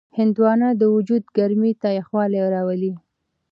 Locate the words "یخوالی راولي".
1.99-2.93